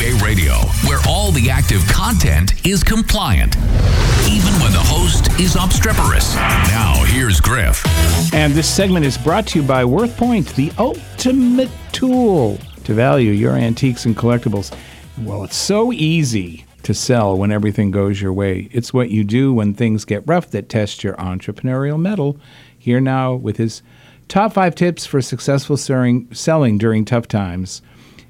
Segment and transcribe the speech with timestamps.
[0.00, 0.54] eBay Radio,
[0.88, 3.54] where all the active content is compliant,
[4.26, 6.34] even when the host is obstreperous.
[6.36, 7.84] Now, here's Griff.
[8.32, 13.56] And this segment is brought to you by WorthPoint, the ultimate tool to value your
[13.56, 14.74] antiques and collectibles.
[15.18, 18.70] Well, it's so easy to sell when everything goes your way.
[18.72, 22.38] It's what you do when things get rough that tests your entrepreneurial mettle.
[22.78, 23.82] Here now with his
[24.28, 27.82] top five tips for successful selling during tough times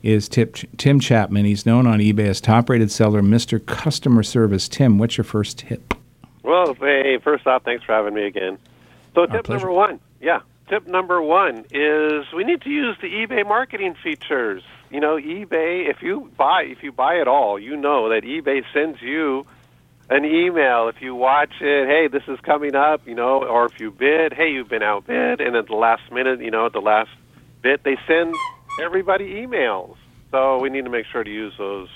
[0.03, 1.45] is Tip, Tim Chapman.
[1.45, 3.65] He's known on eBay as top-rated seller, Mr.
[3.65, 4.69] Customer Service.
[4.69, 5.95] Tim, what's your first tip?
[6.43, 8.59] Well, hey, first off, thanks for having me again.
[9.15, 9.67] So, tip pleasure.
[9.67, 14.63] number one, yeah, tip number one is we need to use the eBay marketing features.
[14.91, 15.89] You know, eBay.
[15.89, 19.47] If you buy, if you buy it all, you know that eBay sends you
[20.09, 21.87] an email if you watch it.
[21.87, 23.07] Hey, this is coming up.
[23.07, 26.41] You know, or if you bid, hey, you've been outbid, and at the last minute,
[26.41, 27.11] you know, at the last
[27.63, 28.35] bit, they send
[28.81, 29.97] everybody emails.
[30.31, 31.89] So we need to make sure to use those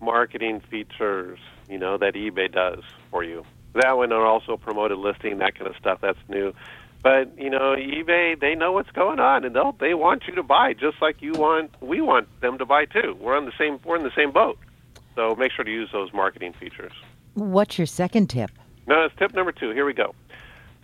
[0.00, 1.38] marketing features.
[1.68, 3.44] You know that eBay does for you.
[3.74, 6.00] That one are also promoted listing, that kind of stuff.
[6.00, 6.52] That's new.
[7.02, 10.42] But you know, eBay they know what's going on, and they'll they want you to
[10.42, 11.70] buy just like you want.
[11.80, 13.16] We want them to buy too.
[13.20, 14.58] We're on the same we're in the same boat.
[15.14, 16.92] So make sure to use those marketing features.
[17.34, 18.50] What's your second tip?
[18.86, 19.70] No, it's tip number two.
[19.70, 20.14] Here we go.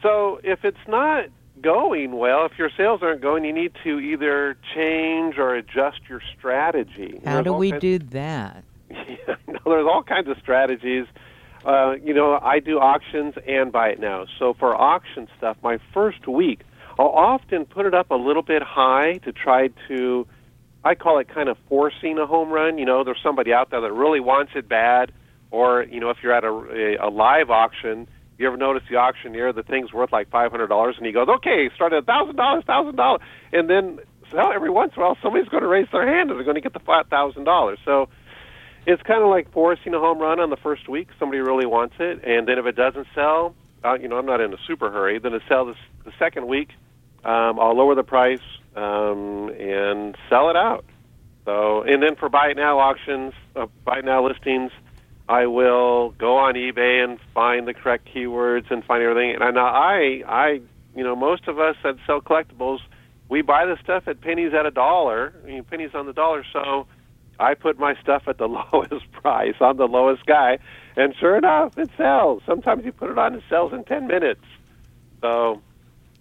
[0.02, 1.27] So if it's not
[1.60, 6.20] going well, if your sales aren't going, you need to either change or adjust your
[6.36, 7.20] strategy.
[7.24, 8.64] How do we do that?
[8.90, 11.06] no, there's all kinds of strategies.
[11.64, 14.27] Uh, you know, I do auctions and buy it now.
[14.38, 16.60] So for auction stuff, my first week,
[16.98, 20.27] I'll often put it up a little bit high to try to,
[20.84, 22.78] I call it kind of forcing a home run.
[22.78, 25.12] You know, there's somebody out there that really wants it bad,
[25.50, 26.48] or you know, if you're at a,
[27.02, 28.08] a, a live auction,
[28.39, 31.29] you ever notice the auctioneer, the thing's worth like five hundred dollars, and he goes,
[31.29, 33.98] "Okay, start at thousand dollars, thousand dollars," and then
[34.31, 36.57] so every once in a while, somebody's going to raise their hand and they're going
[36.57, 37.79] to get the five thousand dollars.
[37.84, 38.09] So
[38.87, 41.09] it's kind of like forcing a home run on the first week.
[41.19, 44.41] Somebody really wants it, and then if it doesn't sell, uh, you know, I'm not
[44.41, 45.19] in a super hurry.
[45.19, 46.70] Then it sells the second week.
[47.25, 48.41] Um, I'll lower the price
[48.77, 50.85] um, and sell it out.
[51.45, 54.73] So, and then for buy it now auctions, uh, buy it now listings,
[55.29, 59.35] I will go on eBay and find the correct keywords and find everything.
[59.41, 60.61] And I, I, I,
[60.95, 62.79] you know, most of us that sell collectibles,
[63.29, 66.45] we buy the stuff at pennies at a dollar, I mean, pennies on the dollar.
[66.53, 66.87] So
[67.41, 69.55] I put my stuff at the lowest price.
[69.61, 70.59] I'm the lowest guy,
[70.97, 72.43] and sure enough, it sells.
[72.47, 74.45] Sometimes you put it on, it sells in ten minutes.
[75.20, 75.61] So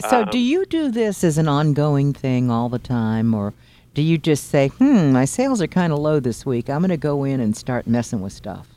[0.09, 3.53] So, Um, do you do this as an ongoing thing all the time, or
[3.93, 6.69] do you just say, "Hmm, my sales are kind of low this week.
[6.69, 8.67] I'm going to go in and start messing with stuff"?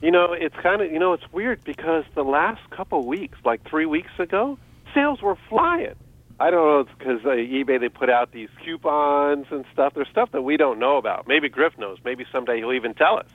[0.00, 3.68] You know, it's kind of you know it's weird because the last couple weeks, like
[3.68, 4.58] three weeks ago,
[4.94, 5.94] sales were flying.
[6.40, 9.94] I don't know, it's because uh, eBay they put out these coupons and stuff.
[9.94, 11.26] There's stuff that we don't know about.
[11.26, 11.98] Maybe Griff knows.
[12.04, 13.26] Maybe someday he'll even tell us.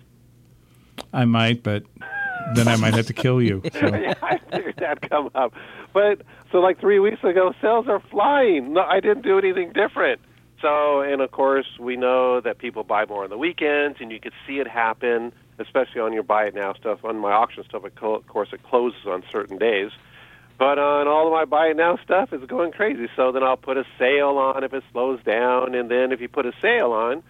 [1.11, 1.83] I might, but
[2.55, 3.61] then I might have to kill you.
[3.73, 3.79] So.
[3.95, 5.53] yeah, I figured that'd come up.
[5.93, 6.21] But
[6.51, 8.73] so like three weeks ago, sales are flying.
[8.73, 10.21] No, I didn't do anything different.
[10.61, 14.19] So, and of course, we know that people buy more on the weekends, and you
[14.21, 17.03] could see it happen, especially on your buy it now stuff.
[17.03, 19.91] On my auction stuff, of co- of course, it closes on certain days.
[20.57, 23.07] But on all of my buy it now stuff, it's going crazy.
[23.15, 26.29] So then I'll put a sale on if it slows down, and then if you
[26.29, 27.23] put a sale on,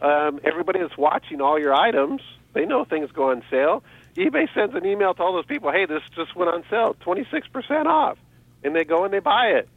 [0.00, 2.20] um, everybody that's watching all your items,
[2.52, 3.82] they know things go on sale.
[4.16, 7.86] eBay sends an email to all those people, hey, this just went on sale, 26%
[7.86, 8.18] off.
[8.64, 9.68] And they go and they buy it.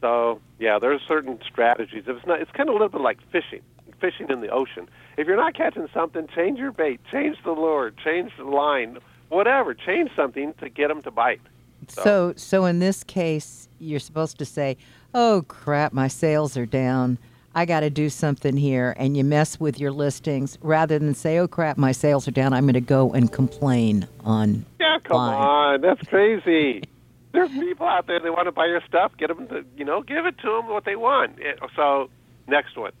[0.00, 2.04] So, yeah, there's certain strategies.
[2.06, 3.62] If it's not, it's kind of a little bit like fishing,
[4.02, 4.88] fishing in the ocean.
[5.16, 8.98] If you're not catching something, change your bait, change the lure, change the line,
[9.30, 9.72] whatever.
[9.72, 11.40] Change something to get them to bite.
[11.88, 14.76] So, so so in this case, you're supposed to say,
[15.14, 17.18] "Oh crap, my sales are down.
[17.54, 21.38] I got to do something here," and you mess with your listings rather than say,
[21.38, 22.52] "Oh crap, my sales are down.
[22.52, 25.34] I'm going to go and complain on." Yeah, come Fine.
[25.34, 26.82] on, that's crazy.
[27.32, 29.12] There's people out there they want to buy your stuff.
[29.16, 31.38] Get them to, you know, give it to them what they want.
[31.42, 32.10] Eh, So,
[32.46, 32.92] next one.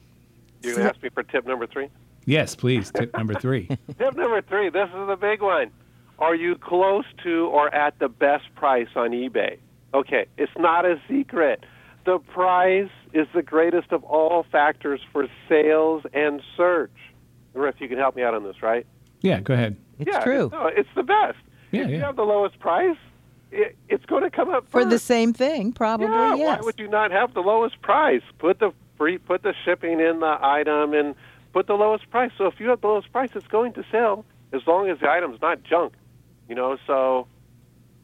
[0.62, 1.88] You're ask me for tip number three.
[2.24, 2.90] Yes, please.
[2.90, 3.66] Tip number three.
[3.98, 4.70] Tip number three.
[4.70, 5.70] This is the big one.
[6.18, 9.58] Are you close to or at the best price on eBay?
[9.92, 11.64] Okay, it's not a secret.
[12.06, 16.92] The price is the greatest of all factors for sales and search.
[17.54, 18.86] Griff, you can help me out on this, right?
[19.20, 19.76] Yeah, go ahead.
[19.98, 21.38] It's yeah, true No, it's the best.
[21.70, 22.96] Yeah, if you have the lowest price,
[23.50, 26.06] it, it's going to come up for the same thing, probably.
[26.06, 26.58] Yeah, yes.
[26.58, 28.22] why would you not have the lowest price?
[28.38, 28.72] Put the
[29.02, 31.16] free, put the shipping in the item, and
[31.52, 32.30] put the lowest price.
[32.38, 35.10] So if you have the lowest price, it's going to sell as long as the
[35.10, 35.94] item's not junk.
[36.48, 37.26] You know, so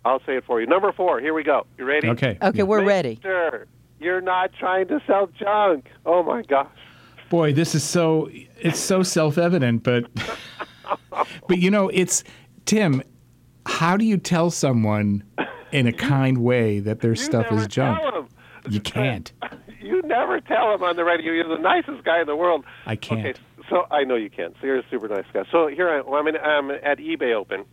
[0.05, 0.67] I'll say it for you.
[0.67, 1.21] Number four.
[1.21, 1.67] Here we go.
[1.79, 2.09] You ready?
[2.09, 2.37] Okay.
[2.43, 3.19] Okay, we're Make ready.
[3.23, 3.67] Sure,
[4.00, 5.89] you're not trying to sell junk.
[6.05, 6.67] Oh my gosh.
[7.31, 8.29] Boy, this is so
[8.61, 10.05] it's so self-evident, but
[11.47, 12.25] but you know, it's
[12.65, 13.05] Tim,
[13.67, 15.23] how do you tell someone
[15.71, 18.00] in a kind way that their You stuff never is junk?
[18.00, 18.29] Tell 'em.
[18.69, 19.31] You can't.
[20.19, 21.32] You never tell him on the radio.
[21.32, 22.65] You're the nicest guy in the world.
[22.87, 23.20] I can't.
[23.25, 24.55] Okay, so I know you can't.
[24.61, 25.44] So you're a super nice guy.
[25.53, 27.65] So here I, well, I'm, in, I'm at eBay Open,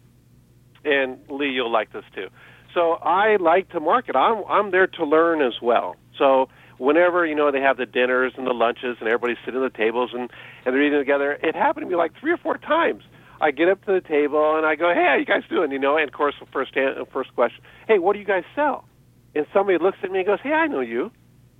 [0.84, 2.28] and Lee, you'll like this too.
[2.74, 4.16] So I like to market.
[4.16, 5.96] I'm I'm there to learn as well.
[6.18, 9.72] So whenever you know they have the dinners and the lunches and everybody's sitting at
[9.72, 10.30] the tables and
[10.66, 13.04] and they're eating together, it happened to me like three or four times.
[13.42, 15.80] I get up to the table and I go, "Hey, how you guys doing?" You
[15.80, 18.86] know, and of course, the first an- first question, "Hey, what do you guys sell?"
[19.34, 21.12] And somebody looks at me and goes, "Hey, I know you.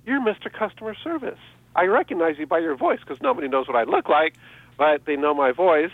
[0.06, 0.52] You're Mr.
[0.52, 1.38] Customer Service.
[1.74, 4.34] I recognize you by your voice because nobody knows what I look like,
[4.78, 5.90] but they know my voice."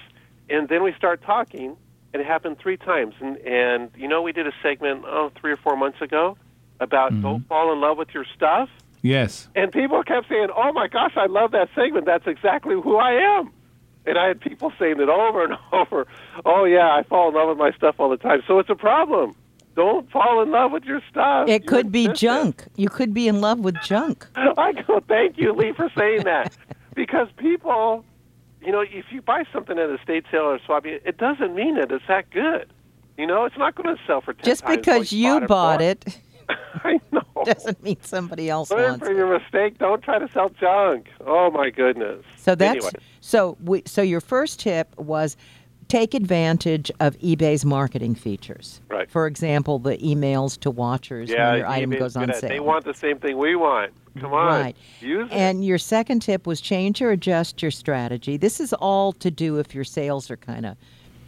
[0.50, 1.76] And then we start talking,
[2.12, 3.14] and it happened three times.
[3.20, 6.36] And and you know, we did a segment oh three or four months ago
[6.78, 7.22] about mm-hmm.
[7.22, 8.68] don't fall in love with your stuff.
[9.00, 9.48] Yes.
[9.56, 12.04] And people kept saying, "Oh my gosh, I love that segment.
[12.06, 13.50] That's exactly who I am."
[14.04, 16.06] And I had people saying it over and over.
[16.44, 18.42] Oh yeah, I fall in love with my stuff all the time.
[18.46, 19.34] So it's a problem.
[19.74, 21.48] Don't fall in love with your stuff.
[21.48, 22.64] It could be junk.
[22.76, 24.26] You could be in love with junk.
[24.36, 26.54] I go, thank you, Lee, for saying that.
[26.94, 28.04] because people,
[28.60, 31.76] you know, if you buy something at a state sale or swap, it doesn't mean
[31.76, 32.70] that it's that good.
[33.16, 36.18] You know, it's not going to sell for 10 Just because you bought bought it
[36.84, 37.22] I know.
[37.44, 39.18] doesn't mean somebody else Learn wants from it.
[39.18, 39.78] your mistake.
[39.78, 41.06] Don't try to sell junk.
[41.26, 42.24] Oh my goodness.
[42.36, 42.90] So that's Anyway.
[43.20, 43.56] so.
[43.62, 45.36] We, so your first tip was
[45.92, 48.80] take advantage of eBay's marketing features.
[48.88, 49.10] Right.
[49.10, 52.48] For example, the emails to watchers Yeah, when your item goes on sale.
[52.48, 53.92] They want the same thing we want.
[54.18, 54.76] Come on, Right.
[55.00, 55.34] use it.
[55.34, 58.38] And your second tip was change or adjust your strategy.
[58.38, 60.76] This is all to do if your sales are kind of,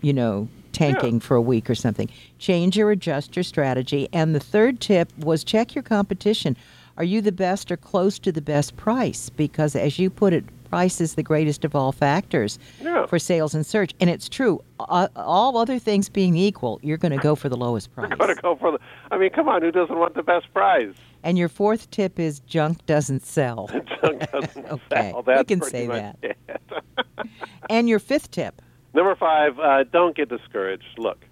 [0.00, 2.08] you know, tanking for a week or something.
[2.38, 4.08] Change or adjust your strategy.
[4.14, 6.56] And the third tip was check your competition.
[6.96, 9.28] Are you the best or close to the best price?
[9.28, 13.06] Because as you put it, price is the greatest of all factors Yeah.
[13.06, 13.92] for sales and search.
[14.00, 14.60] And it's true.
[14.80, 18.10] Uh, all other things being equal, you're going to go for the lowest price.
[18.18, 18.78] Got to go for the.
[19.12, 20.92] I mean, come on, who doesn't want the best price?
[21.22, 23.68] And your fourth tip is junk doesn't sell.
[24.02, 25.22] Junk doesn't Okay, sell.
[25.24, 26.36] we can say that.
[27.70, 28.60] and your fifth tip.
[28.94, 30.98] Number five, uh, don't get discouraged.
[30.98, 31.24] Look,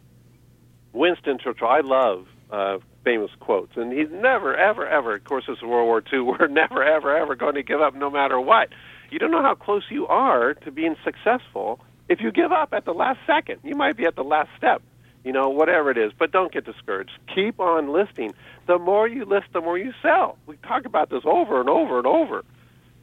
[0.93, 5.57] Winston Churchill, I love uh, famous quotes, and he's never, ever, ever, of course, this
[5.59, 8.69] is World War II, we're never, ever, ever going to give up no matter what.
[9.13, 12.87] You don't know how close you are to being successful if you give up at
[12.87, 13.61] the last second.
[13.63, 14.81] You might be at the last step,
[15.23, 17.11] you know, whatever it is, but don't get discouraged.
[17.35, 18.33] Keep on listing.
[18.67, 20.39] The more you list, the more you sell.
[20.47, 22.43] We talk about this over and over and over.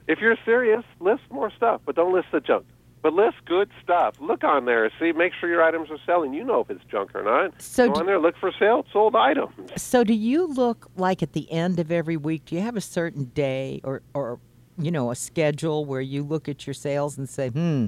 [0.07, 2.65] If you're serious, list more stuff, but don't list the junk.
[3.03, 4.15] But list good stuff.
[4.19, 4.91] Look on there.
[4.99, 6.33] See, make sure your items are selling.
[6.33, 7.61] You know if it's junk or not.
[7.61, 9.53] So Go on there, look for sale, sold items.
[9.77, 12.45] So, do you look like at the end of every week?
[12.45, 14.39] Do you have a certain day or, or
[14.79, 17.87] you know, a schedule where you look at your sales and say, "Hmm,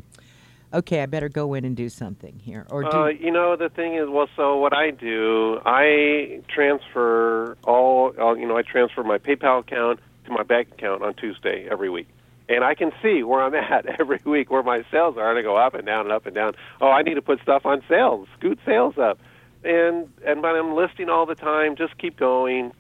[0.73, 3.69] okay, I better go in and do something here," or do Uh, you know, the
[3.69, 9.03] thing is, well, so what I do, I transfer all, all, you know, I transfer
[9.03, 12.07] my PayPal account to my bank account on Tuesday every week.
[12.49, 15.41] And I can see where I'm at every week, where my sales are, and I
[15.41, 16.53] go up and down and up and down.
[16.81, 19.19] Oh, I need to put stuff on sales, scoot sales up.
[19.63, 21.75] And and but I'm listing all the time.
[21.75, 22.71] Just keep going.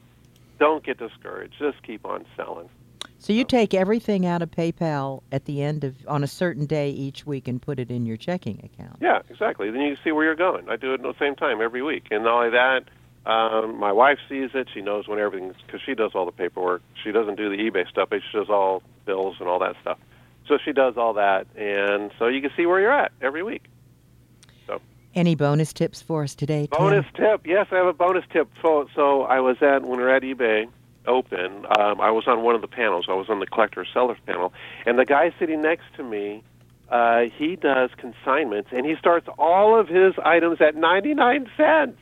[0.59, 1.53] Don't get discouraged.
[1.59, 2.69] Just keep on selling.
[3.21, 6.89] So you take everything out of PayPal at the end of on a certain day
[6.89, 8.97] each week and put it in your checking account.
[8.99, 9.69] Yeah, exactly.
[9.69, 10.67] Then you can see where you're going.
[10.69, 12.07] I do it at the same time every week.
[12.09, 14.69] And not only that, um, my wife sees it.
[14.73, 16.81] She knows when everything's because she does all the paperwork.
[17.03, 19.99] She doesn't do the eBay stuff, but she does all bills and all that stuff.
[20.47, 23.65] So she does all that, and so you can see where you're at every week.
[24.65, 24.81] So.
[25.13, 26.67] Any bonus tips for us today?
[26.71, 26.79] Tim?
[26.79, 27.45] Bonus tip.
[27.45, 28.49] Yes, I have a bonus tip.
[28.63, 30.67] So, so I was at when we were at eBay
[31.07, 31.65] Open.
[31.79, 33.05] Um, I was on one of the panels.
[33.09, 34.53] I was on the collector sellers panel,
[34.85, 36.43] and the guy sitting next to me,
[36.89, 41.97] uh, he does consignments, and he starts all of his items at ninety nine cents.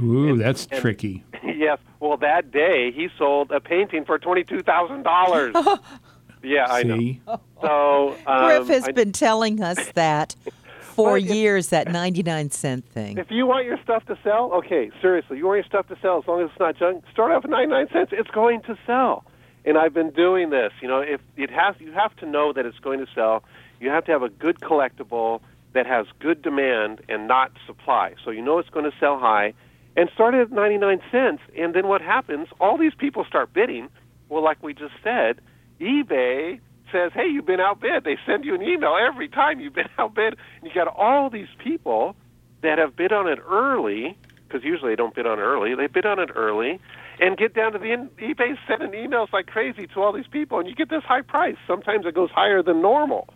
[0.00, 1.24] Ooh, that's and- tricky.
[1.44, 1.78] yes.
[2.00, 5.54] Well, that day he sold a painting for twenty two thousand dollars.
[6.42, 6.98] yeah, I know.
[6.98, 7.20] See?
[7.62, 10.36] So um, Griff has I- been telling us that
[10.94, 11.68] for if- years.
[11.68, 13.18] That ninety-nine cent thing.
[13.18, 16.18] If you want your stuff to sell, okay, seriously, you want your stuff to sell
[16.18, 17.04] as long as it's not junk.
[17.12, 18.12] Start off at ninety nine cents.
[18.12, 19.24] It's going to sell.
[19.66, 20.72] And I've been doing this.
[20.82, 23.44] You know, if it has, you have to know that it's going to sell.
[23.80, 25.40] You have to have a good collectible
[25.72, 28.14] that has good demand and not supply.
[28.24, 29.54] So you know it's going to sell high.
[29.96, 31.42] And start at ninety nine cents.
[31.56, 32.48] And then what happens?
[32.60, 33.88] All these people start bidding.
[34.28, 35.40] Well, like we just said,
[35.80, 36.60] eBay
[36.92, 40.36] says, "Hey, you've been outbid." They send you an email every time you've been outbid.
[40.60, 42.16] And you got all these people
[42.62, 44.16] that have bid on it early
[44.54, 45.74] because usually they don't bid on it early.
[45.74, 46.80] They bid on it early,
[47.18, 50.60] and get down to the in- eBay sending emails like crazy to all these people,
[50.60, 51.56] and you get this high price.
[51.66, 53.28] Sometimes it goes higher than normal.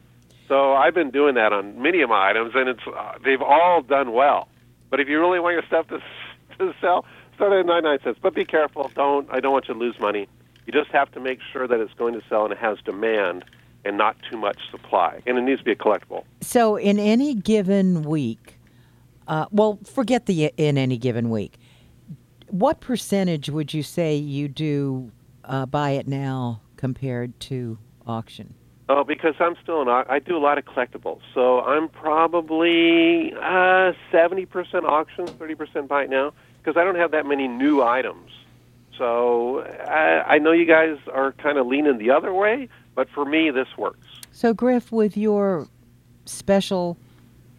[0.46, 3.82] So I've been doing that on many of my items, and it's uh, they've all
[3.82, 4.48] done well.
[4.90, 5.98] But if you really want your stuff to
[6.58, 8.18] to sell, start at 99 cents.
[8.22, 8.90] But be careful.
[8.94, 10.28] Don't I don't want you to lose money.
[10.68, 13.42] You just have to make sure that it's going to sell and it has demand
[13.86, 15.22] and not too much supply.
[15.26, 16.24] And it needs to be a collectible.
[16.42, 18.58] So, in any given week,
[19.26, 21.56] uh, well, forget the in any given week.
[22.48, 25.10] What percentage would you say you do
[25.44, 28.52] uh, buy it now compared to auction?
[28.90, 33.32] Oh, because I'm still an au- I do a lot of collectibles, so I'm probably
[33.42, 37.48] uh, seventy percent auction, thirty percent buy it now, because I don't have that many
[37.48, 38.30] new items.
[38.98, 43.24] So I, I know you guys are kind of leaning the other way, but for
[43.24, 44.06] me, this works.
[44.32, 45.68] So, Griff, with your
[46.26, 46.98] special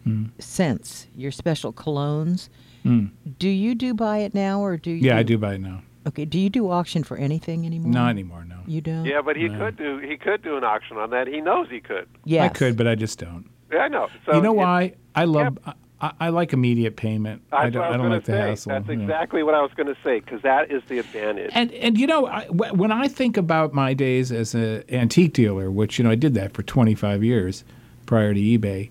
[0.04, 0.26] hmm.
[0.38, 2.48] scents, your special colognes,
[2.82, 3.06] hmm.
[3.38, 5.08] do you do buy it now or do you?
[5.08, 5.82] Yeah, I do buy it now.
[6.06, 7.92] Okay, do you do auction for anything anymore?
[7.92, 8.60] Not anymore, no.
[8.66, 9.04] You don't?
[9.04, 11.26] Yeah, but he could do he could do an auction on that.
[11.26, 12.08] He knows he could.
[12.24, 12.44] Yeah.
[12.44, 13.50] I could, but I just don't.
[13.70, 14.08] Yeah, I know.
[14.24, 14.94] So you know it- why?
[15.14, 15.58] I love.
[16.00, 17.42] I, I like immediate payment.
[17.52, 17.82] I don't.
[17.82, 18.70] I, I don't like the hassle.
[18.70, 18.94] That's yeah.
[18.94, 21.50] exactly what I was going to say because that is the advantage.
[21.54, 25.70] And and you know I, when I think about my days as an antique dealer,
[25.70, 27.64] which you know I did that for 25 years
[28.06, 28.90] prior to eBay,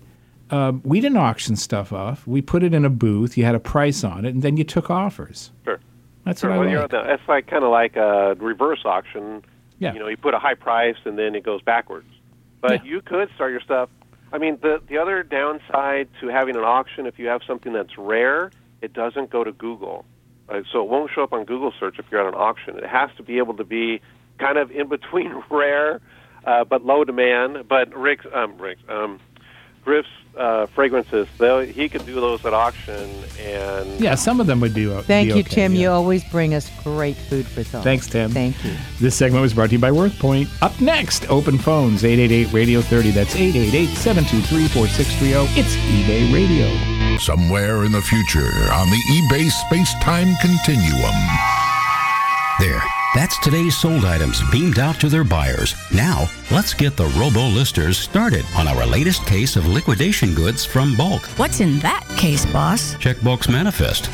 [0.50, 2.26] um, we didn't auction stuff off.
[2.26, 3.36] We put it in a booth.
[3.36, 5.50] You had a price on it, and then you took offers.
[5.64, 5.80] Sure.
[6.24, 6.50] That's Sure.
[6.50, 6.90] what Well, I like.
[6.90, 9.42] that's like kind of like a reverse auction.
[9.78, 9.94] Yeah.
[9.94, 12.06] You know, you put a high price and then it goes backwards.
[12.60, 12.90] But Yeah.
[12.92, 13.88] you could start your stuff.
[14.32, 17.98] I mean, the the other downside to having an auction, if you have something that's
[17.98, 20.04] rare, it doesn't go to Google,
[20.48, 22.76] uh, so it won't show up on Google search if you're at an auction.
[22.78, 24.00] It has to be able to be
[24.38, 26.00] kind of in between rare,
[26.44, 27.68] uh, but low demand.
[27.68, 29.20] But Rick's, um, Rick's, um,
[29.84, 33.10] Griff's uh, fragrances, they'll- he could do those at auction,
[33.42, 34.86] and Yeah, some of them would be.
[34.86, 35.74] o- Thank be you, okay, Tim.
[35.74, 35.80] yeah.
[35.80, 37.82] You always bring us great food for thought.
[37.84, 38.30] Thanks, Tim.
[38.30, 38.72] Thank you.
[39.00, 40.48] This segment was brought to you by WorthPoint.
[40.62, 43.10] Up next, open phones 888 Radio 30.
[43.10, 45.60] That's 888 723 4630.
[45.60, 47.18] It's eBay Radio.
[47.18, 51.14] Somewhere in the future on the eBay space time continuum.
[52.60, 52.82] There.
[53.12, 55.74] That's today's sold items beamed out to their buyers.
[55.92, 60.94] Now, let's get the robo listers started on our latest case of liquidation goods from
[60.94, 61.26] Bulq.
[61.36, 62.94] What's in that case, boss?
[62.98, 64.10] Check Bulq's manifest.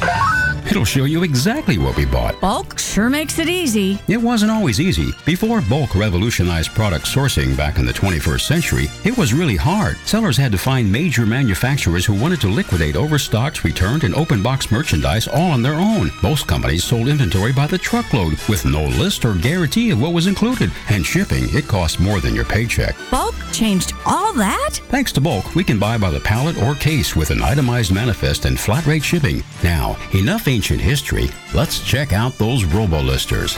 [0.66, 2.36] It'll show you exactly what we bought.
[2.36, 3.98] Bulq sure makes it easy.
[4.08, 5.12] It wasn't always easy.
[5.26, 9.98] Before Bulq revolutionized product sourcing back in the 21st century, it was really hard.
[10.06, 14.70] Sellers had to find major manufacturers who wanted to liquidate overstocked, returned, and open box
[14.72, 16.10] merchandise all on their own.
[16.22, 20.26] Most companies sold inventory by the truckload with no list or guarantee of what was
[20.26, 20.72] included.
[20.88, 22.94] And shipping, it cost more than your paycheck.
[23.10, 24.80] Bulq changed all that?
[24.88, 28.46] Thanks to Bulq, we can buy by the pallet or case with an itemized manifest
[28.46, 29.44] and flat rate shipping.
[29.62, 31.28] Now, enough ancient history.
[31.52, 33.56] Let's check out those robo-listers.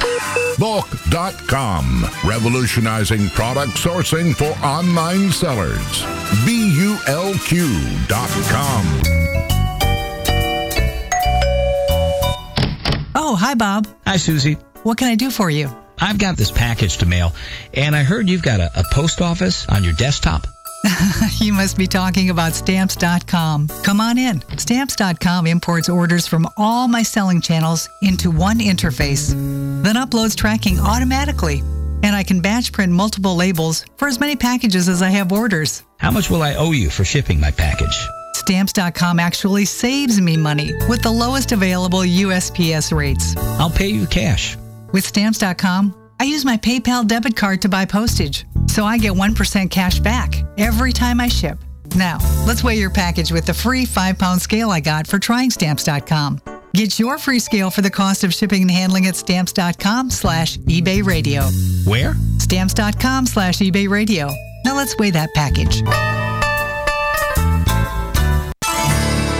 [0.56, 6.04] Bulq.com, revolutionizing product sourcing for online sellers.
[6.44, 6.98] B-U-L-Q.com.
[13.14, 13.86] Oh, hi, Bob.
[14.06, 14.56] Hi, Susie.
[14.82, 15.70] What can I do for you?
[16.00, 17.34] I've got this package to mail,
[17.74, 20.46] and I heard you've got a, a post office on your desktop.
[21.40, 23.68] You must be talking about stamps.com.
[23.82, 24.42] Come on in.
[24.58, 29.30] Stamps.com imports orders from all my selling channels into one interface,
[29.82, 31.60] then uploads tracking automatically.
[32.02, 35.82] And I can batch print multiple labels for as many packages as I have orders.
[35.98, 37.96] How much will I owe you for shipping my package?
[38.34, 43.36] Stamps.com actually saves me money with the lowest available USPS rates.
[43.36, 44.56] I'll pay you cash.
[44.92, 49.70] With Stamps.com, I use my PayPal debit card to buy postage, so I get 1%
[49.70, 51.58] cash back every time I ship.
[51.96, 55.50] Now, let's weigh your package with the free 5 pound scale I got for trying
[55.50, 56.40] Stamps.com.
[56.74, 61.04] Get your free scale for the cost of shipping and handling at Stamps.com slash eBay
[61.04, 61.42] Radio.
[61.84, 62.14] Where?
[62.38, 64.28] Stamps.com slash eBay Radio.
[64.64, 65.82] Now let's weigh that package.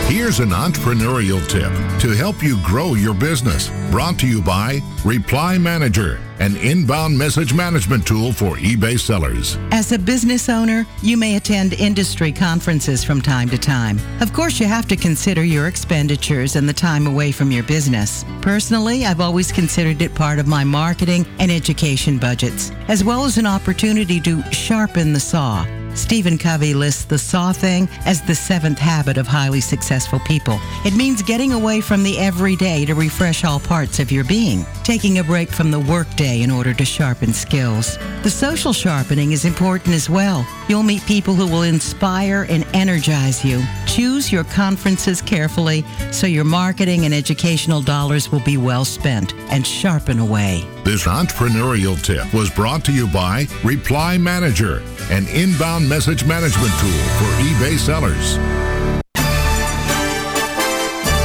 [0.09, 3.69] Here's an entrepreneurial tip to help you grow your business.
[3.91, 9.59] Brought to you by Reply Manager, an inbound message management tool for eBay sellers.
[9.71, 13.99] As a business owner, you may attend industry conferences from time to time.
[14.23, 18.25] Of course, you have to consider your expenditures and the time away from your business.
[18.41, 23.37] Personally, I've always considered it part of my marketing and education budgets, as well as
[23.37, 25.67] an opportunity to sharpen the saw.
[25.99, 30.61] Stephen Covey lists the saw thing as the seventh habit of highly successful people.
[30.85, 35.19] It means getting away from the everyday to refresh all parts of your being, taking
[35.19, 37.99] a break from the workday in order to sharpen skills.
[38.23, 40.47] The social sharpening is important as well.
[40.69, 43.63] You'll meet people who will inspire and energize you.
[43.87, 49.67] Choose your conferences carefully so your marketing and educational dollars will be well spent and
[49.67, 50.65] sharpen away.
[50.89, 57.03] This entrepreneurial tip was brought to you by Reply Manager, an inbound message management tool
[57.19, 58.39] for eBay sellers.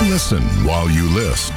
[0.09, 1.53] Listen while you list.